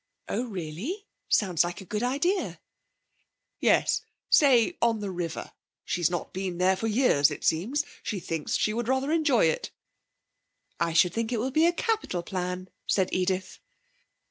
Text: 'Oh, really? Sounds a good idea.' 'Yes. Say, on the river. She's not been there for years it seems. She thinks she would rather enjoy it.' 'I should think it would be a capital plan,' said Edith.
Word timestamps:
'Oh, 0.27 0.45
really? 0.45 1.05
Sounds 1.29 1.63
a 1.63 1.71
good 1.73 2.01
idea.' 2.01 2.59
'Yes. 3.59 4.01
Say, 4.31 4.75
on 4.81 4.99
the 4.99 5.11
river. 5.11 5.51
She's 5.85 6.09
not 6.09 6.33
been 6.33 6.57
there 6.57 6.75
for 6.75 6.87
years 6.87 7.29
it 7.29 7.43
seems. 7.43 7.85
She 8.01 8.19
thinks 8.19 8.57
she 8.57 8.73
would 8.73 8.87
rather 8.87 9.11
enjoy 9.11 9.45
it.' 9.45 9.69
'I 10.79 10.93
should 10.93 11.13
think 11.13 11.31
it 11.31 11.37
would 11.39 11.53
be 11.53 11.67
a 11.67 11.71
capital 11.71 12.23
plan,' 12.23 12.71
said 12.87 13.09
Edith. 13.13 13.59